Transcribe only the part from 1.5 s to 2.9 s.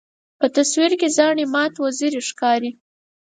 مات وزرې ښکاري.